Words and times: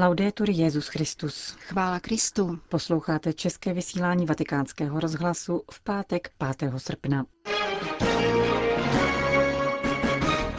Laudetur 0.00 0.50
Jezus 0.50 0.88
Christus. 0.88 1.56
Chvála 1.58 2.00
Kristu. 2.00 2.58
Posloucháte 2.68 3.32
české 3.32 3.72
vysílání 3.72 4.26
Vatikánského 4.26 5.00
rozhlasu 5.00 5.62
v 5.70 5.80
pátek 5.80 6.30
5. 6.58 6.72
srpna. 6.76 7.26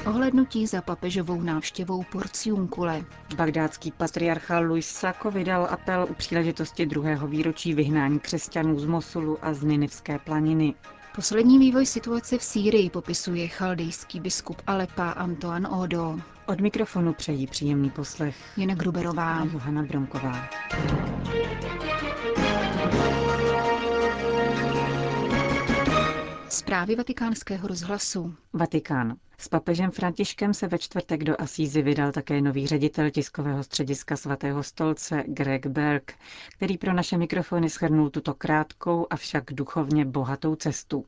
Ohlednutí 0.08 0.68
za 0.68 0.82
papežovou 0.82 1.42
návštěvou 1.42 2.04
Porciunkule. 2.12 3.06
Bagdátský 3.36 3.92
patriarcha 3.92 4.60
Luis 4.60 4.88
Sako 4.88 5.32
vydal 5.32 5.68
apel 5.72 6.08
u 6.10 6.14
příležitosti 6.14 6.86
druhého 6.86 7.28
výročí 7.28 7.74
vyhnání 7.74 8.20
křesťanů 8.20 8.80
z 8.80 8.86
Mosulu 8.86 9.38
a 9.42 9.54
z 9.54 9.64
Ninivské 9.64 10.20
planiny. 10.20 10.74
Poslední 11.16 11.60
vývoj 11.60 11.86
situace 11.86 12.38
v 12.38 12.44
Sýrii 12.44 12.90
popisuje 12.90 13.48
chaldejský 13.48 14.20
biskup 14.20 14.62
Alepa 14.68 15.10
Antoine 15.10 15.70
Odo. 15.70 16.20
Od 16.48 16.62
mikrofonu 16.62 17.14
přejí 17.14 17.48
příjemný 17.48 17.90
poslech 17.90 18.36
Jena 18.58 18.76
Gruberová 18.76 19.36
a 19.38 19.46
Johana 19.46 19.84
Bromková. 19.84 20.50
Zprávy 26.52 26.96
vatikánského 26.96 27.68
rozhlasu. 27.68 28.34
Vatikán. 28.54 29.16
S 29.38 29.48
papežem 29.48 29.92
Františkem 29.92 30.54
se 30.54 30.68
ve 30.68 30.78
čtvrtek 30.78 31.24
do 31.24 31.42
Asízy 31.42 31.82
vydal 31.82 32.12
také 32.12 32.42
nový 32.42 32.68
ředitel 32.68 33.10
tiskového 33.10 33.64
střediska 33.64 34.18
svatého 34.18 34.64
stolce 34.64 35.24
Greg 35.28 35.66
Berg, 35.66 36.14
který 36.56 36.78
pro 36.78 36.94
naše 36.94 37.18
mikrofony 37.18 37.70
schrnul 37.70 38.10
tuto 38.10 38.34
krátkou, 38.34 39.08
avšak 39.10 39.44
duchovně 39.54 40.06
bohatou 40.06 40.56
cestu. 40.56 41.06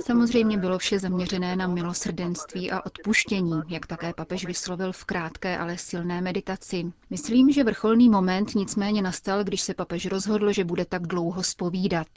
Samozřejmě 0.00 0.58
bylo 0.58 0.78
vše 0.78 0.98
zaměřené 0.98 1.56
na 1.56 1.66
milosrdenství 1.66 2.70
a 2.70 2.86
odpuštění, 2.86 3.60
jak 3.68 3.86
také 3.86 4.14
papež 4.14 4.46
vyslovil 4.46 4.92
v 4.92 5.04
krátké, 5.04 5.58
ale 5.58 5.78
silné 5.78 6.20
meditaci. 6.20 6.92
Myslím, 7.10 7.50
že 7.50 7.64
vrcholný 7.64 8.08
moment 8.08 8.54
nicméně 8.54 9.02
nastal, 9.02 9.44
když 9.44 9.60
se 9.60 9.74
papež 9.74 10.06
rozhodl, 10.06 10.52
že 10.52 10.64
bude 10.64 10.84
tak 10.84 11.06
dlouho 11.06 11.42
spovídat. 11.42 12.08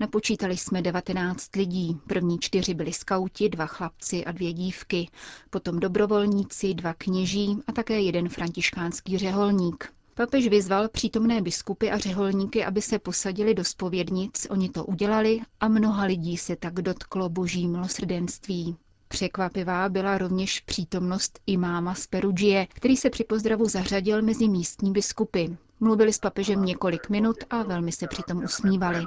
Napočítali 0.00 0.56
jsme 0.56 0.82
19 0.82 1.56
lidí, 1.56 2.00
první 2.08 2.38
čtyři 2.38 2.74
byli 2.74 2.92
skauti, 2.92 3.48
dva 3.48 3.66
chlapci 3.66 4.24
a 4.24 4.32
dvě 4.32 4.52
dívky, 4.52 5.08
potom 5.50 5.78
dobrovolníci, 5.80 6.74
dva 6.74 6.94
kněží 6.94 7.62
a 7.66 7.72
také 7.72 8.00
jeden 8.00 8.28
františkánský 8.28 9.18
řeholník. 9.18 9.99
Papež 10.14 10.48
vyzval 10.48 10.88
přítomné 10.88 11.42
biskupy 11.42 11.90
a 11.90 11.98
řeholníky, 11.98 12.64
aby 12.64 12.82
se 12.82 12.98
posadili 12.98 13.54
do 13.54 13.64
spovědnic, 13.64 14.46
oni 14.50 14.68
to 14.68 14.84
udělali 14.84 15.40
a 15.60 15.68
mnoha 15.68 16.04
lidí 16.04 16.36
se 16.36 16.56
tak 16.56 16.74
dotklo 16.74 17.28
boží 17.28 17.68
milosrdenství. 17.68 18.76
Překvapivá 19.08 19.88
byla 19.88 20.18
rovněž 20.18 20.60
přítomnost 20.60 21.40
imáma 21.46 21.94
z 21.94 22.06
Perugie, 22.06 22.66
který 22.70 22.96
se 22.96 23.10
při 23.10 23.24
pozdravu 23.24 23.68
zařadil 23.68 24.22
mezi 24.22 24.48
místní 24.48 24.92
biskupy. 24.92 25.46
Mluvili 25.80 26.12
s 26.12 26.18
papežem 26.18 26.64
několik 26.64 27.08
minut 27.10 27.36
a 27.50 27.62
velmi 27.62 27.92
se 27.92 28.06
přitom 28.06 28.44
usmívali. 28.44 29.06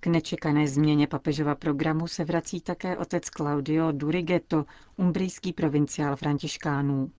K 0.00 0.06
nečekané 0.06 0.68
změně 0.68 1.06
papežova 1.06 1.54
programu 1.54 2.06
se 2.06 2.24
vrací 2.24 2.60
také 2.60 2.96
otec 2.96 3.24
Claudio 3.24 3.92
Durigetto, 3.92 4.64
umbrijský 4.96 5.52
provinciál 5.52 6.16
františkánů. 6.16 7.10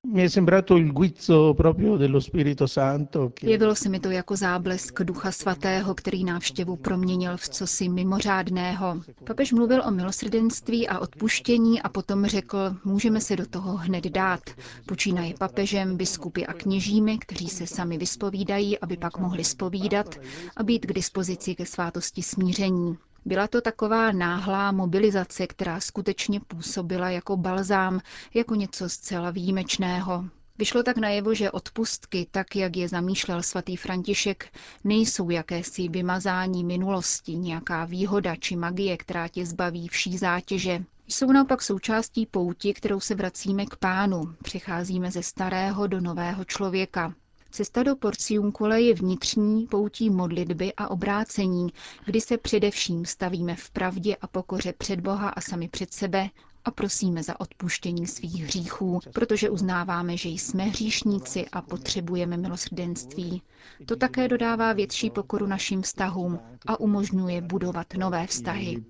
Jevilo 3.41 3.75
se 3.75 3.89
mi 3.89 3.99
to 3.99 4.11
jako 4.11 4.35
záblesk 4.35 5.01
Ducha 5.03 5.31
Svatého, 5.31 5.95
který 5.95 6.23
návštěvu 6.23 6.75
proměnil 6.75 7.37
v 7.37 7.49
cosi 7.49 7.89
mimořádného. 7.89 9.01
Papež 9.27 9.51
mluvil 9.51 9.81
o 9.87 9.91
milosrdenství 9.91 10.87
a 10.87 10.99
odpuštění 10.99 11.81
a 11.81 11.89
potom 11.89 12.25
řekl, 12.25 12.75
můžeme 12.83 13.21
se 13.21 13.35
do 13.35 13.45
toho 13.45 13.77
hned 13.77 14.03
dát. 14.03 14.41
Počínaje 14.85 15.33
papežem, 15.39 15.97
biskupy 15.97 16.45
a 16.45 16.53
kněžími, 16.53 17.17
kteří 17.17 17.47
se 17.47 17.67
sami 17.67 17.97
vyspovídají, 17.97 18.79
aby 18.79 18.97
pak 18.97 19.17
mohli 19.17 19.43
spovídat 19.43 20.15
a 20.57 20.63
být 20.63 20.85
k 20.85 20.93
dispozici 20.93 21.20
ke 21.57 21.65
svátosti 21.65 22.23
smíření. 22.23 22.97
Byla 23.25 23.47
to 23.47 23.61
taková 23.61 24.11
náhlá 24.11 24.71
mobilizace, 24.71 25.47
která 25.47 25.79
skutečně 25.79 26.39
působila 26.39 27.09
jako 27.09 27.37
balzám, 27.37 27.99
jako 28.33 28.55
něco 28.55 28.89
zcela 28.89 29.31
výjimečného. 29.31 30.25
Vyšlo 30.57 30.83
tak 30.83 30.97
najevo, 30.97 31.33
že 31.33 31.51
odpustky, 31.51 32.27
tak 32.31 32.55
jak 32.55 32.77
je 32.77 32.87
zamýšlel 32.87 33.43
svatý 33.43 33.75
František, 33.75 34.53
nejsou 34.83 35.29
jakési 35.29 35.87
vymazání 35.89 36.63
minulosti, 36.63 37.35
nějaká 37.35 37.85
výhoda 37.85 38.35
či 38.35 38.55
magie, 38.55 38.97
která 38.97 39.27
tě 39.27 39.45
zbaví 39.45 39.87
vší 39.87 40.17
zátěže. 40.17 40.83
Jsou 41.07 41.31
naopak 41.31 41.61
součástí 41.61 42.25
pouti, 42.25 42.73
kterou 42.73 42.99
se 42.99 43.15
vracíme 43.15 43.65
k 43.65 43.75
pánu. 43.75 44.35
Přicházíme 44.43 45.11
ze 45.11 45.23
starého 45.23 45.87
do 45.87 46.01
nového 46.01 46.45
člověka. 46.45 47.13
Cesta 47.51 47.83
do 47.83 47.95
Porciunkule 47.95 48.81
je 48.81 48.93
vnitřní 48.93 49.67
poutí 49.67 50.09
modlitby 50.09 50.73
a 50.77 50.91
obrácení, 50.91 51.67
kdy 52.05 52.21
se 52.21 52.37
především 52.37 53.05
stavíme 53.05 53.55
v 53.55 53.69
pravdě 53.69 54.15
a 54.15 54.27
pokoře 54.27 54.73
před 54.77 54.99
Boha 54.99 55.29
a 55.29 55.41
sami 55.41 55.67
před 55.67 55.93
sebe 55.93 56.29
a 56.65 56.71
prosíme 56.71 57.23
za 57.23 57.39
odpuštění 57.39 58.07
svých 58.07 58.43
hříchů, 58.43 58.99
protože 59.13 59.49
uznáváme, 59.49 60.17
že 60.17 60.29
jsme 60.29 60.63
hříšníci 60.63 61.45
a 61.49 61.61
potřebujeme 61.61 62.37
milosrdenství. 62.37 63.41
To 63.85 63.95
také 63.95 64.27
dodává 64.27 64.73
větší 64.73 65.09
pokoru 65.09 65.47
našim 65.47 65.81
vztahům 65.81 66.39
a 66.67 66.79
umožňuje 66.79 67.41
budovat 67.41 67.87
nové 67.97 68.27
vztahy. 68.27 68.83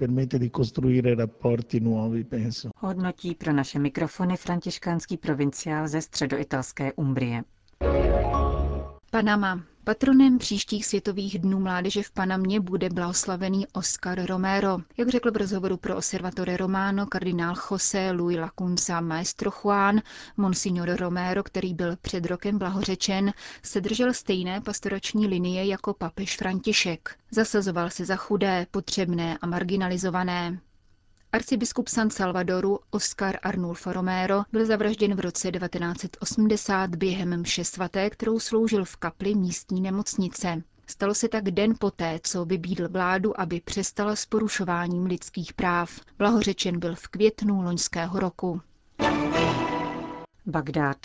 Hodnotí 2.77 3.35
pro 3.35 3.53
naše 3.53 3.79
mikrofony 3.79 4.37
františkánský 4.37 5.17
provinciál 5.17 5.87
ze 5.87 6.01
středoitalské 6.01 6.93
Umbrie. 6.93 7.43
Panama. 9.13 9.59
Patronem 9.83 10.37
příštích 10.37 10.85
světových 10.85 11.39
dnů 11.39 11.59
mládeže 11.59 12.03
v 12.03 12.11
Panamě 12.11 12.59
bude 12.59 12.89
blahoslavený 12.89 13.67
Oscar 13.73 14.25
Romero. 14.25 14.77
Jak 14.97 15.09
řekl 15.09 15.31
v 15.31 15.37
rozhovoru 15.37 15.77
pro 15.77 15.97
Observatore 15.97 16.57
Romano 16.57 17.05
kardinál 17.05 17.55
José 17.71 18.11
Luis 18.11 18.37
Lacunza 18.39 19.01
Maestro 19.01 19.51
Juan, 19.51 20.01
Monsignor 20.37 20.89
Romero, 20.89 21.43
který 21.43 21.73
byl 21.73 21.95
před 22.01 22.25
rokem 22.25 22.57
blahořečen, 22.57 23.33
se 23.63 23.81
držel 23.81 24.13
stejné 24.13 24.61
pastorační 24.61 25.27
linie 25.27 25.65
jako 25.65 25.93
papež 25.93 26.37
František. 26.37 27.15
Zasazoval 27.31 27.89
se 27.89 28.05
za 28.05 28.15
chudé, 28.15 28.67
potřebné 28.71 29.37
a 29.41 29.47
marginalizované. 29.47 30.59
Arcibiskup 31.33 31.87
San 31.87 32.09
Salvadoru 32.09 32.79
Oscar 32.89 33.39
Arnulfo 33.43 33.93
Romero 33.93 34.43
byl 34.51 34.65
zavražděn 34.65 35.15
v 35.15 35.19
roce 35.19 35.51
1980 35.51 36.95
během 36.95 37.41
mše 37.41 37.65
svaté, 37.65 38.09
kterou 38.09 38.39
sloužil 38.39 38.85
v 38.85 38.97
kapli 38.97 39.35
místní 39.35 39.81
nemocnice. 39.81 40.63
Stalo 40.87 41.13
se 41.13 41.27
tak 41.29 41.43
den 41.43 41.73
poté, 41.79 42.19
co 42.23 42.45
vybídl 42.45 42.89
vládu, 42.89 43.39
aby 43.41 43.61
přestala 43.61 44.15
s 44.15 44.25
porušováním 44.25 45.05
lidských 45.05 45.53
práv. 45.53 45.99
Blahořečen 46.17 46.79
byl 46.79 46.95
v 46.95 47.07
květnu 47.07 47.61
loňského 47.61 48.19
roku. 48.19 48.61
Bagdád. 50.45 50.97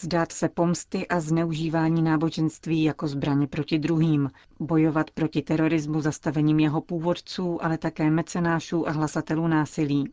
Vzdát 0.00 0.32
se 0.32 0.48
pomsty 0.48 1.08
a 1.08 1.20
zneužívání 1.20 2.02
náboženství 2.02 2.82
jako 2.82 3.08
zbraně 3.08 3.46
proti 3.46 3.78
druhým, 3.78 4.30
bojovat 4.60 5.10
proti 5.10 5.42
terorismu 5.42 6.00
zastavením 6.00 6.60
jeho 6.60 6.80
původců, 6.80 7.64
ale 7.64 7.78
také 7.78 8.10
mecenášů 8.10 8.88
a 8.88 8.92
hlasatelů 8.92 9.48
násilí. 9.48 10.12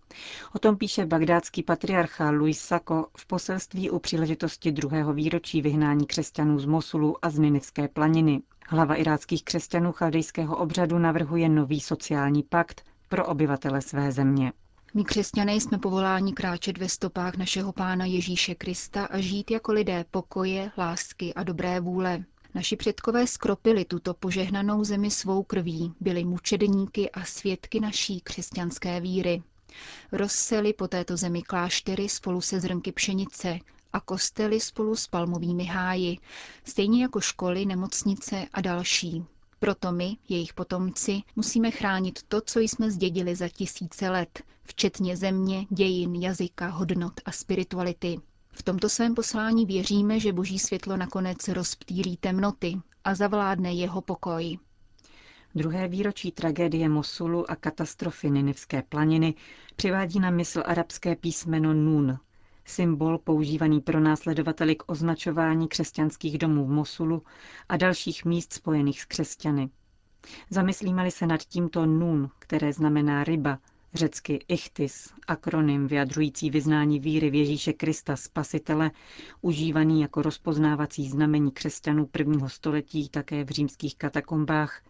O 0.56 0.60
tom 0.60 0.78
píše 0.78 1.06
bagdátský 1.06 1.64
patriarcha 1.64 2.30
Luis 2.30 2.60
Sako 2.60 3.08
v 3.18 3.28
poselství 3.28 3.90
u 3.90 4.00
příležitosti 4.00 4.72
druhého 4.72 5.14
výročí 5.14 5.62
vyhnání 5.62 6.06
křesťanů 6.06 6.60
z 6.60 6.66
Mosulu 6.66 7.26
a 7.26 7.30
z 7.30 7.40
Ninivské 7.40 7.88
planiny. 7.88 8.42
Hlava 8.68 8.96
iráckých 8.96 9.44
křesťanů 9.44 9.92
chaldejského 9.92 10.58
obřadu 10.58 11.00
navrhuje 11.00 11.50
nový 11.50 11.80
sociální 11.80 12.44
pakt 12.44 12.86
pro 13.10 13.26
obyvatele 13.26 13.82
své 13.82 14.12
země. 14.12 14.52
My 14.96 15.04
křesťané 15.04 15.56
jsme 15.56 15.78
povoláni 15.78 16.34
kráčet 16.34 16.78
ve 16.78 16.90
stopách 16.90 17.38
našeho 17.38 17.74
Pána 17.74 18.06
Ježíše 18.06 18.56
Krista 18.56 19.06
a 19.06 19.20
žít 19.20 19.52
jako 19.52 19.72
lidé 19.74 20.06
pokoje, 20.12 20.72
lásky 20.78 21.34
a 21.34 21.44
dobré 21.44 21.80
vůle. 21.80 22.24
Naši 22.56 22.76
předkové 22.76 23.28
skropili 23.28 23.86
tuto 23.86 24.14
požehnanou 24.14 24.84
zemi 24.84 25.12
svou 25.12 25.44
krví, 25.44 25.94
byli 26.00 26.26
mučedníky 26.26 27.12
a 27.12 27.26
svědky 27.26 27.80
naší 27.80 28.22
křesťanské 28.22 29.02
víry. 29.02 29.44
Rozseli 30.12 30.74
po 30.74 30.88
této 30.88 31.18
zemi 31.18 31.42
kláštery 31.42 32.10
spolu 32.10 32.42
se 32.42 32.60
zrnky 32.60 32.92
pšenice 32.92 33.60
a 33.94 34.00
kostely 34.00 34.60
spolu 34.60 34.96
s 34.96 35.08
palmovými 35.08 35.64
háji, 35.64 36.18
stejně 36.64 37.02
jako 37.02 37.22
školy, 37.22 37.66
nemocnice 37.66 38.46
a 38.54 38.62
další. 38.62 39.26
Proto 39.64 39.92
my, 39.92 40.18
jejich 40.30 40.54
potomci, 40.54 41.22
musíme 41.36 41.72
chránit 41.72 42.24
to, 42.28 42.42
co 42.42 42.60
jsme 42.60 42.92
zdědili 42.92 43.36
za 43.36 43.50
tisíce 43.50 44.10
let, 44.10 44.44
včetně 44.64 45.18
země, 45.18 45.66
dějin, 45.70 46.16
jazyka, 46.16 46.68
hodnot 46.68 47.14
a 47.26 47.32
spirituality. 47.32 48.20
V 48.52 48.64
tomto 48.64 48.90
svém 48.90 49.16
poslání 49.16 49.66
věříme, 49.66 50.20
že 50.20 50.34
boží 50.34 50.60
světlo 50.60 50.98
nakonec 50.98 51.48
rozptýlí 51.48 52.18
temnoty 52.18 52.76
a 53.04 53.16
zavládne 53.16 53.74
jeho 53.74 54.02
pokoj. 54.02 54.58
Druhé 55.56 55.88
výročí 55.88 56.32
tragédie 56.32 56.90
Mosulu 56.90 57.52
a 57.52 57.56
katastrofy 57.56 58.30
Ninivské 58.30 58.82
planiny 58.82 59.34
přivádí 59.76 60.20
na 60.20 60.30
mysl 60.30 60.64
arabské 60.66 61.16
písmeno 61.16 61.74
Nun. 61.74 62.20
Symbol 62.66 63.18
používaný 63.18 63.82
pro 63.82 64.00
následovateli 64.00 64.76
k 64.76 64.84
označování 64.88 65.68
křesťanských 65.68 66.38
domů 66.38 66.66
v 66.66 66.70
Mosulu 66.70 67.24
a 67.70 67.78
dalších 67.78 68.26
míst 68.26 68.54
spojených 68.54 69.02
s 69.02 69.06
křesťany. 69.06 69.70
Zamyslíme-li 70.50 71.12
se 71.12 71.28
nad 71.28 71.42
tímto 71.44 71.86
nun, 71.86 72.30
které 72.40 72.74
znamená 72.74 73.24
ryba, 73.24 73.60
řecky 73.94 74.46
ichtis, 74.48 75.14
akronym 75.28 75.88
vyjadřující 75.88 76.50
vyznání 76.50 77.00
víry 77.00 77.30
v 77.30 77.36
Ježíše 77.36 77.74
Krista 77.74 78.16
Spasitele, 78.16 78.92
užívaný 79.42 80.02
jako 80.02 80.22
rozpoznávací 80.22 81.10
znamení 81.10 81.52
křesťanů 81.52 82.06
prvního 82.06 82.50
století 82.50 83.10
také 83.10 83.44
v 83.44 83.50
římských 83.50 83.96
katakombách, 83.98 84.82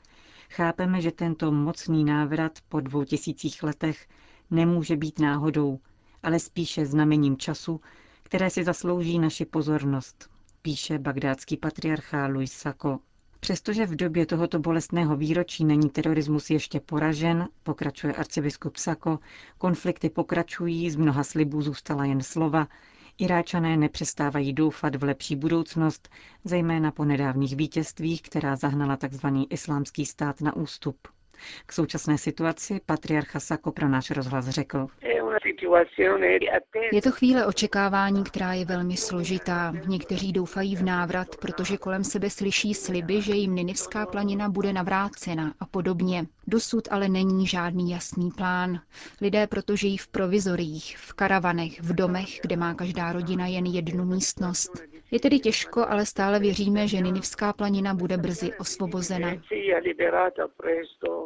chápeme, 0.50 1.02
že 1.02 1.12
tento 1.12 1.52
mocný 1.52 2.04
návrat 2.04 2.60
po 2.70 2.80
dvou 2.80 3.04
tisících 3.04 3.64
letech 3.64 4.08
nemůže 4.52 4.96
být 4.98 5.20
náhodou, 5.20 5.80
ale 6.24 6.40
spíše 6.40 6.86
znamením 6.86 7.38
času, 7.38 7.82
které 8.24 8.50
si 8.50 8.64
zaslouží 8.64 9.20
naši 9.20 9.46
pozornost, 9.46 10.30
píše 10.62 11.00
bagdátský 11.00 11.58
patriarcha 11.58 12.28
Luis 12.28 12.52
Sako. 12.52 13.00
Přestože 13.40 13.86
v 13.86 13.96
době 13.96 14.26
tohoto 14.26 14.60
bolestného 14.60 15.18
výročí 15.18 15.66
není 15.66 15.90
terorismus 15.90 16.50
ještě 16.50 16.80
poražen, 16.80 17.48
pokračuje 17.64 18.14
arcibiskup 18.14 18.78
Sako, 18.78 19.20
konflikty 19.58 20.10
pokračují, 20.10 20.90
z 20.90 20.96
mnoha 20.96 21.24
slibů 21.24 21.62
zůstala 21.62 22.06
jen 22.06 22.22
slova, 22.22 22.68
Iráčané 23.18 23.78
nepřestávají 23.78 24.54
doufat 24.54 24.96
v 24.96 25.04
lepší 25.04 25.36
budoucnost, 25.36 26.10
zejména 26.44 26.92
po 26.92 27.06
nedávných 27.06 27.56
vítězstvích, 27.56 28.22
která 28.22 28.56
zahnala 28.56 28.98
tzv. 28.98 29.28
islámský 29.50 30.06
stát 30.06 30.42
na 30.42 30.56
ústup. 30.56 31.08
K 31.66 31.74
současné 31.74 32.18
situaci 32.18 32.82
patriarcha 32.86 33.40
Sako 33.40 33.72
pro 33.72 33.90
náš 33.90 34.12
rozhlas 34.12 34.50
řekl. 34.50 34.88
Je 36.92 37.02
to 37.02 37.12
chvíle 37.12 37.46
očekávání, 37.46 38.24
která 38.24 38.54
je 38.54 38.66
velmi 38.66 38.98
složitá. 38.98 39.74
Někteří 39.88 40.34
doufají 40.34 40.76
v 40.76 40.84
návrat, 40.84 41.28
protože 41.42 41.78
kolem 41.78 42.04
sebe 42.04 42.30
slyší 42.30 42.74
sliby, 42.74 43.22
že 43.22 43.34
jim 43.34 43.56
Ninivská 43.56 44.06
planina 44.06 44.50
bude 44.50 44.74
navrácena 44.74 45.54
a 45.60 45.66
podobně. 45.66 46.26
Dosud 46.48 46.88
ale 46.92 47.10
není 47.10 47.48
žádný 47.48 47.92
jasný 47.92 48.32
plán. 48.32 48.80
Lidé 49.22 49.48
proto 49.48 49.76
žijí 49.76 49.98
v 49.98 50.08
provizoriích, 50.08 50.98
v 50.98 51.14
karavanech, 51.14 51.82
v 51.82 51.96
domech, 51.96 52.40
kde 52.42 52.56
má 52.56 52.74
každá 52.74 53.12
rodina 53.14 53.48
jen 53.48 53.66
jednu 53.66 54.06
místnost. 54.06 54.93
Je 55.14 55.20
tedy 55.20 55.40
těžko, 55.40 55.86
ale 55.90 56.06
stále 56.06 56.40
věříme, 56.40 56.88
že 56.88 57.02
Ninivská 57.02 57.54
planina 57.54 57.94
bude 57.94 58.18
brzy 58.18 58.54
osvobozena. 58.60 59.32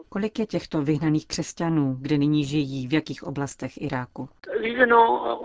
Kolik 0.10 0.40
je 0.40 0.46
těchto 0.46 0.82
vyhnaných 0.82 1.28
křesťanů, 1.28 1.98
kde 2.02 2.18
nyní 2.18 2.46
žijí, 2.46 2.88
v 2.88 2.94
jakých 2.94 3.24
oblastech 3.24 3.82
Iráku? 3.82 4.30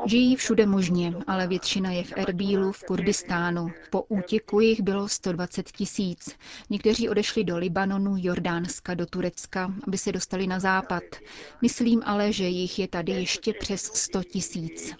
Žijí 0.06 0.36
všude 0.36 0.66
možně, 0.66 1.14
ale 1.26 1.46
většina 1.46 1.90
je 1.90 2.04
v 2.04 2.12
Erbílu 2.16 2.72
v 2.72 2.84
Kurdistánu. 2.84 3.70
Po 3.90 4.02
útěku 4.02 4.60
jich 4.60 4.80
bylo 4.80 5.08
120 5.08 5.72
tisíc. 5.72 6.36
Někteří 6.70 7.08
odešli 7.08 7.44
do 7.44 7.58
Libanonu, 7.58 8.14
Jordánska, 8.18 8.94
do 8.94 9.06
Turecka, 9.06 9.72
aby 9.86 9.98
se 9.98 10.12
dostali 10.12 10.46
na 10.46 10.60
západ. 10.60 11.02
Myslím 11.62 12.02
ale, 12.04 12.32
že 12.32 12.44
jich 12.44 12.78
je 12.78 12.88
tady 12.88 13.12
ještě 13.12 13.52
přes 13.52 13.82
100 13.82 14.22
tisíc. 14.22 14.94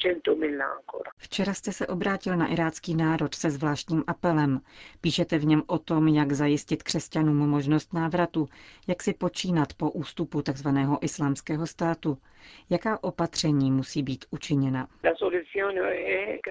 Včera 1.18 1.54
jste 1.54 1.72
se 1.72 1.86
obrátil 1.86 2.36
na 2.36 2.46
irácký 2.46 2.94
národ 2.94 3.31
se 3.34 3.50
zvláštním 3.50 4.04
apelem. 4.06 4.60
Píšete 5.00 5.38
v 5.38 5.44
něm 5.44 5.62
o 5.66 5.78
tom, 5.78 6.08
jak 6.08 6.32
zajistit 6.32 6.82
křesťanům 6.82 7.36
možnost 7.36 7.92
návratu, 7.92 8.48
jak 8.86 9.02
si 9.02 9.12
počínat 9.12 9.72
po 9.74 9.90
ústupu 9.90 10.42
tzv. 10.42 10.68
islámského 11.00 11.66
státu. 11.66 12.18
Jaká 12.70 13.04
opatření 13.04 13.70
musí 13.70 14.02
být 14.02 14.24
učiněna? 14.30 14.88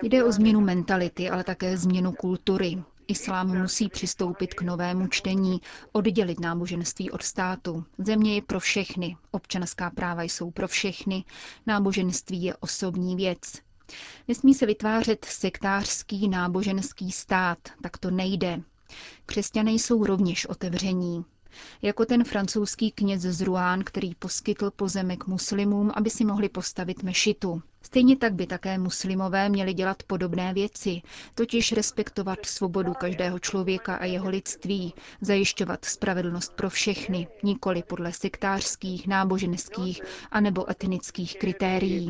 Jde 0.04 0.24
o 0.24 0.32
změnu 0.32 0.62
mentality, 0.62 1.30
ale 1.30 1.44
také 1.44 1.78
změnu 1.78 2.12
kultury. 2.12 2.78
Islám 3.08 3.62
musí 3.62 3.90
přistoupit 3.90 4.54
k 4.54 4.62
novému 4.62 5.08
čtení, 5.08 5.62
oddělit 5.92 6.40
náboženství 6.40 7.12
od 7.12 7.24
státu. 7.24 7.84
Země 7.98 8.36
je 8.36 8.42
pro 8.42 8.60
všechny, 8.60 9.18
občanská 9.32 9.90
práva 9.90 10.24
jsou 10.24 10.52
pro 10.52 10.68
všechny, 10.68 11.24
náboženství 11.68 12.44
je 12.44 12.56
osobní 12.56 13.16
věc. 13.16 13.62
Nesmí 14.28 14.54
se 14.54 14.66
vytvářet 14.66 15.26
sektářský 15.26 16.30
náboženský 16.30 17.12
stát, 17.12 17.58
tak 17.84 17.98
to 17.98 18.12
nejde. 18.12 18.62
Křesťané 19.26 19.72
jsou 19.72 20.06
rovněž 20.06 20.46
otevření. 20.46 21.26
Jako 21.82 22.06
ten 22.06 22.24
francouzský 22.24 22.92
kněz 22.92 23.22
z 23.22 23.42
Rouen, 23.42 23.84
který 23.84 24.16
poskytl 24.16 24.72
pozemek 24.72 25.28
muslimům, 25.28 25.92
aby 25.96 26.10
si 26.10 26.26
mohli 26.26 26.50
postavit 26.50 27.04
mešitu. 27.04 27.62
Stejně 27.84 28.18
tak 28.18 28.34
by 28.34 28.48
také 28.48 28.78
muslimové 28.78 29.50
měli 29.50 29.74
dělat 29.74 30.04
podobné 30.04 30.54
věci, 30.54 31.02
totiž 31.36 31.72
respektovat 31.72 32.46
svobodu 32.46 32.94
každého 32.94 33.40
člověka 33.40 33.96
a 33.96 34.06
jeho 34.06 34.30
lidství, 34.30 34.94
zajišťovat 35.22 35.86
spravedlnost 35.86 36.56
pro 36.56 36.70
všechny, 36.70 37.28
nikoli 37.44 37.84
podle 37.84 38.12
sektářských, 38.12 39.08
náboženských 39.08 40.02
anebo 40.32 40.72
etnických 40.72 41.40
kritérií. 41.40 42.10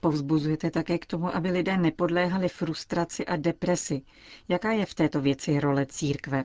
Povzbuzujete 0.00 0.70
také 0.70 0.98
k 0.98 1.06
tomu, 1.06 1.36
aby 1.36 1.50
lidé 1.50 1.76
nepodléhali 1.76 2.48
frustraci 2.48 3.26
a 3.26 3.36
depresi. 3.36 4.02
Jaká 4.48 4.72
je 4.72 4.86
v 4.86 4.94
této 4.94 5.20
věci 5.20 5.60
role 5.60 5.86
církve? 5.86 6.44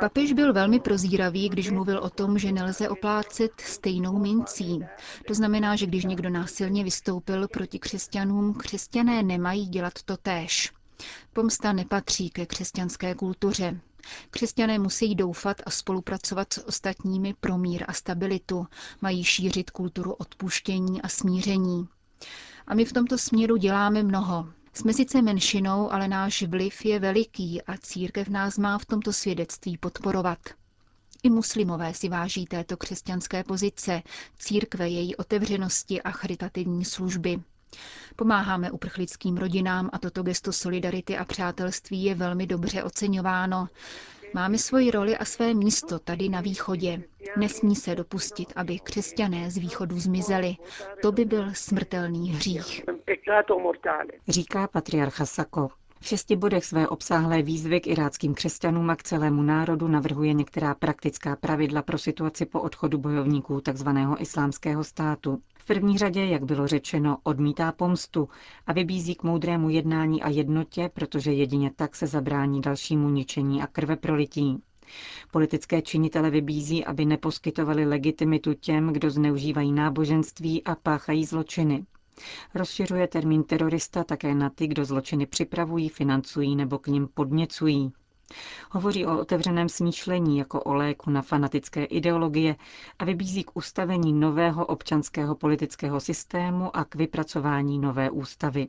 Papež 0.00 0.32
byl 0.32 0.52
velmi 0.52 0.80
prozíravý, 0.80 1.48
když 1.48 1.70
mluvil 1.70 1.98
o 1.98 2.10
tom, 2.10 2.38
že 2.38 2.52
nelze 2.52 2.88
oplácet 2.88 3.60
stejnou 3.60 4.18
mincí. 4.18 4.80
To 5.26 5.34
znamená, 5.34 5.76
že 5.76 5.86
když 5.86 6.04
někdo 6.04 6.30
násilně 6.30 6.84
vystoupil 6.84 7.48
proti 7.48 7.78
křesťanům, 7.78 8.54
křesťané 8.54 9.22
nemají 9.22 9.66
dělat 9.66 9.92
to 10.04 10.16
též. 10.16 10.72
Pomsta 11.32 11.72
nepatří 11.72 12.30
ke 12.30 12.46
křesťanské 12.46 13.14
kultuře. 13.14 13.80
Křesťané 14.30 14.78
musí 14.78 15.14
doufat 15.14 15.56
a 15.66 15.70
spolupracovat 15.70 16.52
s 16.52 16.66
ostatními 16.66 17.34
pro 17.40 17.58
mír 17.58 17.84
a 17.88 17.92
stabilitu, 17.92 18.66
mají 19.00 19.24
šířit 19.24 19.70
kulturu 19.70 20.12
odpuštění 20.12 21.02
a 21.02 21.08
smíření. 21.08 21.88
A 22.66 22.74
my 22.74 22.84
v 22.84 22.92
tomto 22.92 23.18
směru 23.18 23.56
děláme 23.56 24.02
mnoho. 24.02 24.48
Jsme 24.72 24.92
sice 24.92 25.22
menšinou, 25.22 25.92
ale 25.92 26.08
náš 26.08 26.42
vliv 26.42 26.84
je 26.84 26.98
veliký 27.00 27.62
a 27.62 27.76
církev 27.76 28.28
nás 28.28 28.58
má 28.58 28.78
v 28.78 28.84
tomto 28.86 29.12
svědectví 29.12 29.78
podporovat. 29.78 30.38
I 31.22 31.30
muslimové 31.30 31.94
si 31.94 32.08
váží 32.08 32.44
této 32.46 32.76
křesťanské 32.76 33.44
pozice, 33.44 34.02
církve 34.38 34.88
její 34.88 35.16
otevřenosti 35.16 36.02
a 36.02 36.10
charitativní 36.10 36.84
služby. 36.84 37.40
Pomáháme 38.16 38.70
uprchlickým 38.70 39.36
rodinám 39.36 39.90
a 39.92 39.98
toto 39.98 40.22
gesto 40.22 40.52
solidarity 40.52 41.16
a 41.16 41.24
přátelství 41.24 42.04
je 42.04 42.14
velmi 42.14 42.46
dobře 42.46 42.82
oceňováno. 42.82 43.68
Máme 44.34 44.58
svoji 44.58 44.90
roli 44.90 45.16
a 45.16 45.24
své 45.24 45.54
místo 45.54 45.98
tady 45.98 46.28
na 46.28 46.40
východě. 46.40 47.02
Nesmí 47.36 47.76
se 47.76 47.94
dopustit, 47.94 48.52
aby 48.56 48.78
křesťané 48.78 49.50
z 49.50 49.56
východu 49.56 49.98
zmizeli. 49.98 50.56
To 51.02 51.12
by 51.12 51.24
byl 51.24 51.50
smrtelný 51.52 52.30
hřích. 52.30 52.82
Říká 54.28 54.68
patriarcha 54.68 55.26
Sako. 55.26 55.70
V 56.00 56.06
šesti 56.06 56.36
bodech 56.36 56.64
své 56.64 56.88
obsáhlé 56.88 57.42
výzvy 57.42 57.80
k 57.80 57.86
iráckým 57.86 58.34
křesťanům 58.34 58.90
a 58.90 58.96
k 58.96 59.02
celému 59.02 59.42
národu 59.42 59.88
navrhuje 59.88 60.32
některá 60.32 60.74
praktická 60.74 61.36
pravidla 61.36 61.82
pro 61.82 61.98
situaci 61.98 62.46
po 62.46 62.60
odchodu 62.60 62.98
bojovníků 62.98 63.60
tzv. 63.60 63.88
islámského 64.18 64.84
státu. 64.84 65.38
V 65.58 65.64
první 65.64 65.98
řadě, 65.98 66.24
jak 66.26 66.44
bylo 66.44 66.66
řečeno, 66.66 67.18
odmítá 67.22 67.72
pomstu 67.72 68.28
a 68.66 68.72
vybízí 68.72 69.14
k 69.14 69.22
moudrému 69.22 69.70
jednání 69.70 70.22
a 70.22 70.28
jednotě, 70.28 70.90
protože 70.94 71.32
jedině 71.32 71.70
tak 71.76 71.96
se 71.96 72.06
zabrání 72.06 72.60
dalšímu 72.60 73.08
ničení 73.10 73.62
a 73.62 73.66
krve 73.66 73.96
prolití. 73.96 74.62
Politické 75.32 75.82
činitele 75.82 76.30
vybízí, 76.30 76.84
aby 76.84 77.04
neposkytovali 77.04 77.84
legitimitu 77.84 78.54
těm, 78.54 78.92
kdo 78.92 79.10
zneužívají 79.10 79.72
náboženství 79.72 80.64
a 80.64 80.74
páchají 80.74 81.24
zločiny. 81.24 81.84
Rozšiřuje 82.54 83.06
termín 83.08 83.42
terorista 83.42 84.04
také 84.04 84.34
na 84.34 84.50
ty, 84.50 84.66
kdo 84.66 84.84
zločiny 84.84 85.26
připravují, 85.26 85.88
financují 85.88 86.56
nebo 86.56 86.78
k 86.78 86.86
nim 86.86 87.08
podněcují. 87.14 87.92
Hovoří 88.70 89.06
o 89.06 89.18
otevřeném 89.20 89.68
smýšlení 89.68 90.38
jako 90.38 90.62
o 90.62 90.74
léku 90.74 91.10
na 91.10 91.22
fanatické 91.22 91.84
ideologie 91.84 92.56
a 92.98 93.04
vybízí 93.04 93.44
k 93.44 93.50
ustavení 93.56 94.12
nového 94.12 94.66
občanského 94.66 95.34
politického 95.34 96.00
systému 96.00 96.76
a 96.76 96.84
k 96.84 96.94
vypracování 96.94 97.78
nové 97.78 98.10
ústavy. 98.10 98.68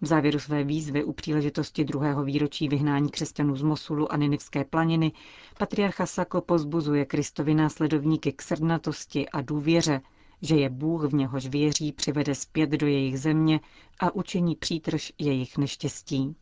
V 0.00 0.06
závěru 0.06 0.38
své 0.38 0.64
výzvy 0.64 1.04
u 1.04 1.12
příležitosti 1.12 1.84
druhého 1.84 2.24
výročí 2.24 2.68
vyhnání 2.68 3.10
křesťanů 3.10 3.56
z 3.56 3.62
Mosulu 3.62 4.12
a 4.12 4.16
Ninivské 4.16 4.64
planiny 4.64 5.12
patriarcha 5.58 6.06
Sako 6.06 6.40
pozbuzuje 6.40 7.04
Kristovi 7.04 7.54
následovníky 7.54 8.32
k 8.32 8.42
srdnatosti 8.42 9.28
a 9.28 9.40
důvěře, 9.40 10.00
že 10.46 10.56
je 10.56 10.70
Bůh, 10.70 11.04
v 11.04 11.14
něhož 11.14 11.46
věří, 11.46 11.92
přivede 11.92 12.34
zpět 12.34 12.70
do 12.70 12.86
jejich 12.86 13.20
země 13.20 13.60
a 14.00 14.14
učiní 14.14 14.56
přítrž 14.56 15.12
jejich 15.18 15.58
neštěstí. 15.58 16.36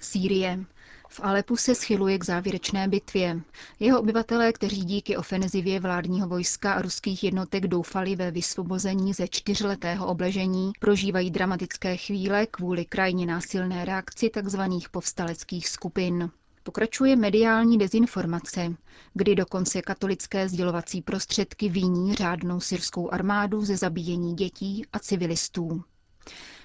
Sýrie. 0.00 0.64
V 1.08 1.20
Alepu 1.22 1.56
se 1.56 1.74
schyluje 1.74 2.18
k 2.18 2.24
závěrečné 2.24 2.88
bitvě. 2.88 3.40
Jeho 3.80 4.00
obyvatelé, 4.00 4.52
kteří 4.52 4.84
díky 4.84 5.16
ofenzivě 5.16 5.80
vládního 5.80 6.28
vojska 6.28 6.72
a 6.72 6.82
ruských 6.82 7.24
jednotek 7.24 7.66
doufali 7.66 8.16
ve 8.16 8.30
vysvobození 8.30 9.12
ze 9.12 9.28
čtyřletého 9.28 10.06
obležení, 10.06 10.72
prožívají 10.80 11.30
dramatické 11.30 11.96
chvíle 11.96 12.46
kvůli 12.46 12.84
krajně 12.84 13.26
násilné 13.26 13.84
reakci 13.84 14.30
tzv. 14.30 14.60
povstaleckých 14.90 15.68
skupin. 15.68 16.30
Pokračuje 16.62 17.16
mediální 17.16 17.78
dezinformace, 17.78 18.74
kdy 19.14 19.34
dokonce 19.34 19.82
katolické 19.82 20.48
sdělovací 20.48 21.02
prostředky 21.02 21.68
víní 21.68 22.14
řádnou 22.14 22.60
syrskou 22.60 23.10
armádu 23.10 23.64
ze 23.64 23.76
zabíjení 23.76 24.34
dětí 24.34 24.84
a 24.92 24.98
civilistů. 24.98 25.82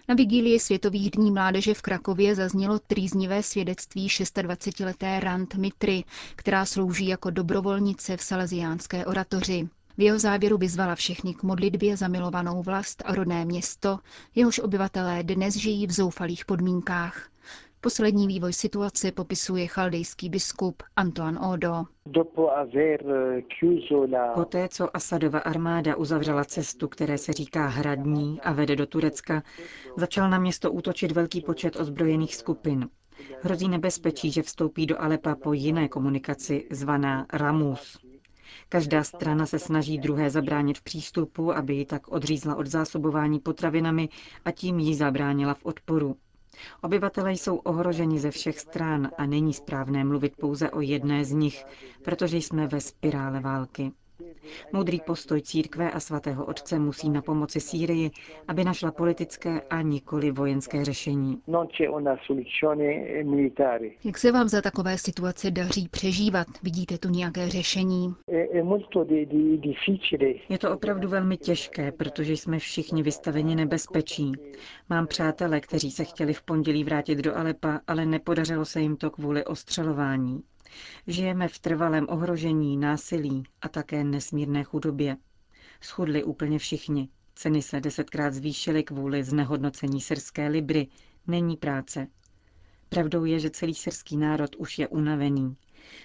Na 0.08 0.16
vigílii 0.16 0.60
Světových 0.60 1.12
dní 1.12 1.32
mládeže 1.32 1.74
v 1.74 1.82
Krakově 1.82 2.36
zaznělo 2.36 2.80
trýznivé 2.80 3.44
svědectví 3.44 4.08
26-leté 4.08 5.20
Rand 5.20 5.56
Mitry, 5.56 6.04
která 6.36 6.66
slouží 6.66 7.08
jako 7.08 7.30
dobrovolnice 7.30 8.18
v 8.18 8.22
salesiánské 8.22 9.06
oratoři. 9.06 9.70
V 9.98 10.02
jeho 10.02 10.20
závěru 10.20 10.58
vyzvala 10.58 10.96
všechny 10.96 11.34
k 11.34 11.44
modlitbě 11.44 11.98
za 11.98 12.08
milovanou 12.08 12.64
vlast 12.64 13.04
a 13.06 13.16
rodné 13.16 13.46
město, 13.46 14.00
jehož 14.36 14.60
obyvatelé 14.60 15.24
dnes 15.24 15.56
žijí 15.56 15.88
v 15.88 15.92
zoufalých 15.92 16.46
podmínkách. 16.46 17.30
Poslední 17.86 18.28
vývoj 18.28 18.54
situace 18.54 19.12
popisuje 19.12 19.68
chaldejský 19.68 20.30
biskup 20.30 20.84
Antoine 20.96 21.40
Odo. 21.40 21.84
Poté, 24.34 24.70
co 24.70 24.96
Asadova 24.96 25.40
armáda 25.40 25.96
uzavřela 25.96 26.44
cestu, 26.44 26.88
které 26.88 27.18
se 27.18 27.34
říká 27.34 27.68
Hradní 27.68 28.42
a 28.42 28.54
vede 28.54 28.76
do 28.76 28.86
Turecka, 28.86 29.44
začal 29.98 30.30
na 30.30 30.40
město 30.40 30.72
útočit 30.72 31.12
velký 31.12 31.42
počet 31.42 31.76
ozbrojených 31.76 32.36
skupin. 32.36 32.90
Hrozí 33.42 33.70
nebezpečí, 33.70 34.32
že 34.32 34.42
vstoupí 34.42 34.86
do 34.86 35.02
Alepa 35.02 35.36
po 35.36 35.54
jiné 35.54 35.88
komunikaci, 35.88 36.68
zvaná 36.72 37.26
Ramus. 37.34 38.00
Každá 38.70 39.04
strana 39.04 39.46
se 39.46 39.60
snaží 39.60 39.98
druhé 39.98 40.30
zabránit 40.30 40.78
v 40.78 40.84
přístupu, 40.84 41.54
aby 41.54 41.76
ji 41.76 41.86
tak 41.86 42.08
odřízla 42.08 42.56
od 42.56 42.68
zásobování 42.68 43.40
potravinami 43.40 44.10
a 44.46 44.52
tím 44.52 44.80
jí 44.80 44.96
zabránila 44.96 45.54
v 45.54 45.66
odporu. 45.66 46.16
Obyvatelé 46.82 47.34
jsou 47.34 47.56
ohroženi 47.58 48.20
ze 48.20 48.32
všech 48.32 48.60
stran 48.60 49.12
a 49.18 49.26
není 49.26 49.54
správné 49.54 50.04
mluvit 50.04 50.36
pouze 50.36 50.72
o 50.72 50.82
jedné 50.82 51.26
z 51.26 51.32
nich, 51.32 51.66
protože 52.04 52.38
jsme 52.38 52.68
ve 52.68 52.82
spirále 52.82 53.40
války. 53.40 53.92
Moudrý 54.74 55.00
postoj 55.06 55.42
církve 55.42 55.92
a 55.92 56.00
svatého 56.00 56.46
otce 56.46 56.80
musí 56.80 57.10
na 57.10 57.22
pomoci 57.22 57.60
Sýrii, 57.60 58.12
aby 58.48 58.64
našla 58.64 58.92
politické 58.92 59.62
a 59.62 59.82
nikoli 59.82 60.32
vojenské 60.32 60.86
řešení. 60.86 61.42
Jak 64.04 64.18
se 64.18 64.32
vám 64.32 64.48
za 64.48 64.62
takové 64.62 64.98
situace 64.98 65.52
daří 65.52 65.88
přežívat? 65.88 66.48
Vidíte 66.64 66.98
tu 66.98 67.10
nějaké 67.10 67.50
řešení? 67.50 68.16
Je 70.50 70.58
to 70.60 70.72
opravdu 70.74 71.08
velmi 71.10 71.38
těžké, 71.38 71.92
protože 71.92 72.34
jsme 72.34 72.60
všichni 72.60 73.04
vystaveni 73.04 73.56
nebezpečí. 73.56 74.32
Mám 74.90 75.08
přátele, 75.08 75.60
kteří 75.60 75.92
se 75.92 76.04
chtěli 76.04 76.34
v 76.34 76.44
pondělí 76.44 76.84
vrátit 76.84 77.16
do 77.20 77.38
Alepa, 77.38 77.80
ale 77.88 78.06
nepodařilo 78.06 78.66
se 78.66 78.82
jim 78.82 78.98
to 78.98 79.10
kvůli 79.12 79.46
ostřelování. 79.46 80.44
Žijeme 81.08 81.48
v 81.48 81.60
trvalém 81.60 82.06
ohrožení, 82.10 82.78
násilí 82.78 83.44
a 83.62 83.70
také 83.70 84.04
nesmírné 84.04 84.64
chudobě. 84.64 85.18
Schudli 85.82 86.24
úplně 86.24 86.60
všichni. 86.60 87.10
Ceny 87.36 87.62
se 87.62 87.80
desetkrát 87.82 88.34
zvýšily 88.34 88.84
kvůli 88.84 89.24
znehodnocení 89.24 90.02
syrské 90.02 90.48
libry. 90.48 90.88
Není 91.28 91.58
práce. 91.58 92.08
Pravdou 92.90 93.26
je, 93.26 93.40
že 93.40 93.50
celý 93.50 93.74
syrský 93.76 94.18
národ 94.18 94.56
už 94.56 94.80
je 94.80 94.88
unavený. 94.88 95.56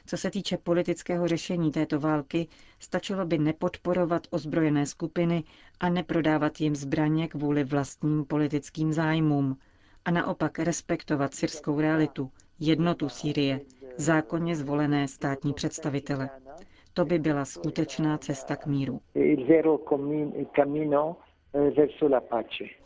Co 0.07 0.17
se 0.17 0.31
týče 0.31 0.57
politického 0.57 1.29
řešení 1.29 1.71
této 1.73 2.01
války, 2.01 2.49
stačilo 2.79 3.27
by 3.27 3.39
nepodporovat 3.39 4.27
ozbrojené 4.31 4.87
skupiny 4.87 5.45
a 5.81 5.89
neprodávat 5.89 6.61
jim 6.61 6.77
zbraně 6.77 7.29
kvůli 7.29 7.65
vlastním 7.65 8.25
politickým 8.25 8.93
zájmům 8.93 9.57
a 10.05 10.11
naopak 10.11 10.59
respektovat 10.59 11.35
syrskou 11.35 11.81
realitu, 11.81 12.31
jednotu 12.59 13.09
Sýrie, 13.09 13.61
zákonně 14.01 14.57
zvolené 14.57 15.09
státní 15.09 15.53
představitele. 15.53 16.31
To 16.95 17.05
by 17.05 17.19
byla 17.19 17.45
skutečná 17.45 18.19
cesta 18.19 18.57
k 18.57 18.67
míru. 18.67 19.01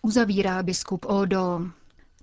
Uzavírá 0.03 0.63
biskup 0.63 1.07
Odo. 1.09 1.61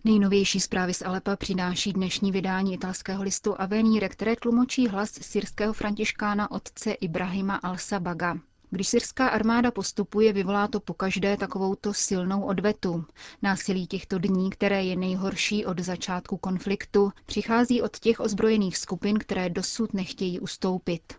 Nejnovější 0.03 0.59
zprávy 0.59 0.93
z 0.93 1.01
Alepa 1.01 1.35
přináší 1.35 1.93
dnešní 1.93 2.31
vydání 2.31 2.73
italského 2.73 3.23
listu 3.23 3.61
Avenire, 3.61 4.09
které 4.09 4.35
tlumočí 4.35 4.87
hlas 4.87 5.09
syrského 5.11 5.73
františkána 5.73 6.51
otce 6.51 6.91
Ibrahima 6.91 7.59
al-Sabaga. 7.63 8.39
Když 8.73 8.87
syrská 8.87 9.27
armáda 9.27 9.71
postupuje, 9.71 10.33
vyvolá 10.33 10.67
to 10.67 10.79
pokaždé 10.79 11.37
takovouto 11.37 11.93
silnou 11.93 12.41
odvetu. 12.43 13.05
Násilí 13.41 13.87
těchto 13.87 14.19
dní, 14.19 14.49
které 14.49 14.83
je 14.83 14.95
nejhorší 14.95 15.65
od 15.65 15.79
začátku 15.79 16.37
konfliktu, 16.37 17.11
přichází 17.25 17.81
od 17.81 17.99
těch 17.99 18.19
ozbrojených 18.19 18.77
skupin, 18.77 19.19
které 19.19 19.49
dosud 19.49 19.93
nechtějí 19.93 20.39
ustoupit. 20.39 21.13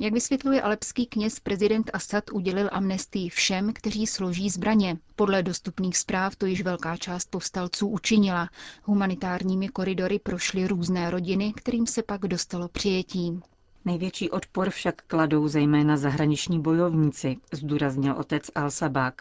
Jak 0.00 0.12
vysvětluje 0.12 0.62
alepský 0.62 1.06
kněz, 1.06 1.40
prezident 1.40 1.90
Assad 1.92 2.24
udělil 2.32 2.68
amnestii 2.72 3.28
všem, 3.28 3.72
kteří 3.72 4.06
složí 4.06 4.50
zbraně. 4.50 4.96
Podle 5.16 5.42
dostupných 5.42 5.98
zpráv 5.98 6.36
to 6.36 6.46
již 6.46 6.62
velká 6.62 6.96
část 6.96 7.30
povstalců 7.30 7.88
učinila. 7.88 8.50
Humanitárními 8.84 9.68
koridory 9.68 10.18
prošly 10.18 10.66
různé 10.66 11.10
rodiny, 11.10 11.52
kterým 11.56 11.86
se 11.86 12.02
pak 12.02 12.20
dostalo 12.20 12.68
přijetí. 12.68 13.40
Největší 13.84 14.30
odpor 14.30 14.70
však 14.70 15.02
kladou 15.02 15.48
zejména 15.48 15.96
zahraniční 15.96 16.60
bojovníci, 16.60 17.36
zdůraznil 17.52 18.14
otec 18.18 18.46
Al-Sabak. 18.46 19.12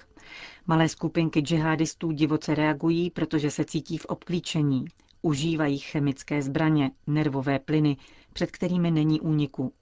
Malé 0.67 0.89
skupinky 0.89 1.39
džihadistů 1.39 2.11
divoce 2.11 2.55
reagují, 2.55 3.09
protože 3.09 3.51
se 3.51 3.65
cítí 3.65 3.97
v 3.97 4.05
obklíčení. 4.05 4.85
Užívají 5.21 5.77
chemické 5.77 6.41
zbraně, 6.41 6.91
nervové 7.07 7.59
plyny, 7.59 7.97
před 8.33 8.51
kterými 8.51 8.91
není 8.91 9.21
úniku. 9.21 9.73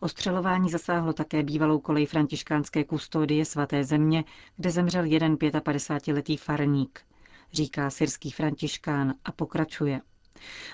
Ostřelování 0.00 0.70
zasáhlo 0.70 1.12
také 1.12 1.42
bývalou 1.42 1.78
kolej 1.78 2.06
františkánské 2.06 2.84
kustodie 2.84 3.44
svaté 3.44 3.84
země, 3.84 4.24
kde 4.56 4.70
zemřel 4.70 5.04
jeden 5.04 5.34
55-letý 5.34 6.36
farník. 6.36 7.00
Říká 7.52 7.90
syrský 7.90 8.30
františkán 8.30 9.14
a 9.24 9.32
pokračuje. 9.32 10.00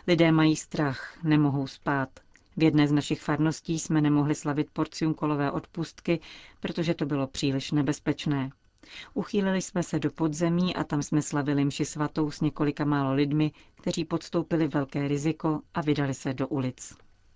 Lidé 0.06 0.32
mají 0.32 0.56
strach, 0.56 1.18
nemohou 1.24 1.66
spát. 1.66 2.08
V 2.56 2.62
jedné 2.62 2.88
z 2.88 2.92
našich 2.92 3.22
farností 3.22 3.78
jsme 3.78 4.00
nemohli 4.00 4.34
slavit 4.34 4.70
porcium 4.72 5.14
kolové 5.14 5.50
odpustky, 5.50 6.20
protože 6.60 6.94
to 6.94 7.06
bylo 7.06 7.26
příliš 7.26 7.70
nebezpečné. 7.70 8.50
Uchýlili 9.14 9.62
jsme 9.62 9.82
se 9.82 9.98
do 9.98 10.10
podzemí 10.10 10.76
a 10.76 10.84
tam 10.84 11.02
jsme 11.02 11.22
slavili 11.22 11.64
mši 11.64 11.84
svatou 11.84 12.30
s 12.30 12.40
několika 12.40 12.84
málo 12.84 13.14
lidmi, 13.14 13.52
kteří 13.80 14.04
podstoupili 14.04 14.68
velké 14.68 15.08
riziko 15.08 15.60
a 15.74 15.80
vydali 15.80 16.14
se 16.14 16.34
do 16.34 16.48
ulic. 16.48 16.92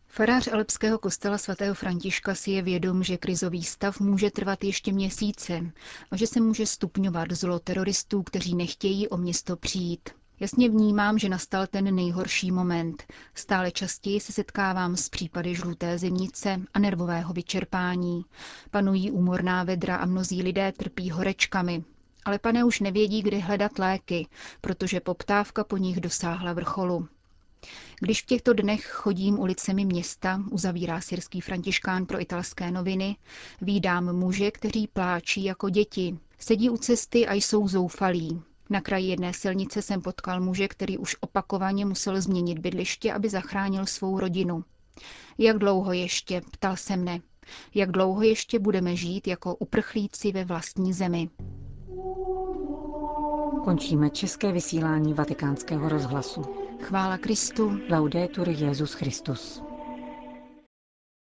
Farář 0.08 0.49
Alepského 0.49 0.99
kostela 0.99 1.38
svatého 1.38 1.75
Františka 1.75 2.35
si 2.35 2.50
je 2.50 2.62
vědom, 2.62 3.02
že 3.02 3.16
krizový 3.16 3.62
stav 3.62 4.00
může 4.00 4.30
trvat 4.30 4.64
ještě 4.64 4.92
měsíce 4.92 5.73
a 6.11 6.16
že 6.16 6.26
se 6.26 6.40
může 6.40 6.66
stupňovat 6.66 7.32
zlo 7.32 7.58
teroristů, 7.58 8.23
kteří 8.23 8.54
nechtějí 8.54 9.08
o 9.08 9.16
město 9.16 9.56
přijít. 9.56 10.11
Jasně 10.40 10.69
vnímám, 10.69 11.19
že 11.19 11.28
nastal 11.28 11.66
ten 11.66 11.95
nejhorší 11.95 12.50
moment. 12.50 13.05
Stále 13.35 13.71
častěji 13.71 14.21
se 14.21 14.33
setkávám 14.33 14.97
s 14.97 15.09
případy 15.09 15.55
žluté 15.55 15.99
zimnice 15.99 16.61
a 16.75 16.78
nervového 16.78 17.33
vyčerpání. 17.33 18.25
Panují 18.71 19.11
úmorná 19.11 19.64
vedra 19.64 19.97
a 19.97 20.07
mnozí 20.07 20.43
lidé 20.43 20.73
trpí 20.73 21.11
horečkami. 21.11 21.85
Ale 22.25 22.38
pane 22.38 22.64
už 22.64 22.81
nevědí, 22.81 23.23
kdy 23.23 23.38
hledat 23.40 23.78
léky, 23.78 24.26
protože 24.61 25.00
poptávka 25.00 25.64
po 25.64 25.76
nich 25.76 26.00
dosáhla 26.00 26.52
vrcholu. 26.52 27.09
Když 28.00 28.23
v 28.23 28.26
těchto 28.26 28.52
dnech 28.52 28.87
chodím 28.87 29.38
ulicemi 29.38 29.85
města, 29.85 30.43
uzavírá 30.50 31.00
syrský 31.00 31.40
františkán 31.40 32.07
pro 32.07 32.21
italské 32.21 32.71
noviny, 32.71 33.16
výdám 33.61 34.12
muže, 34.16 34.50
kteří 34.50 34.87
pláčí 34.87 35.45
jako 35.45 35.71
děti. 35.71 36.19
Sedí 36.38 36.71
u 36.71 36.76
cesty 36.76 37.26
a 37.26 37.33
jsou 37.35 37.69
zoufalí. 37.69 38.43
Na 38.70 38.80
kraji 38.80 39.08
jedné 39.08 39.32
silnice 39.32 39.82
jsem 39.82 40.02
potkal 40.02 40.40
muže, 40.40 40.68
který 40.68 40.99
už 40.99 41.16
opakovaně 41.20 41.85
musel 41.85 42.20
změnit 42.20 42.58
bydliště, 42.58 43.12
aby 43.12 43.28
zachránil 43.28 43.87
svou 43.87 44.20
rodinu. 44.20 44.64
Jak 45.38 45.58
dlouho 45.58 45.92
ještě, 45.92 46.42
ptal 46.52 46.76
se 46.76 46.96
mne, 46.96 47.20
jak 47.75 47.90
dlouho 47.90 48.23
ještě 48.23 48.58
budeme 48.58 48.96
žít 48.96 49.26
jako 49.26 49.54
uprchlíci 49.56 50.32
ve 50.32 50.44
vlastní 50.44 50.92
zemi. 50.92 51.30
Končíme 53.64 54.11
české 54.11 54.52
vysílání 54.52 55.14
vatikánského 55.14 55.88
rozhlasu. 55.88 56.42
Chvála 56.82 57.18
Kristu. 57.18 57.78
Laudetur 57.90 58.49
Jezus 58.49 58.92
Christus. 58.92 59.62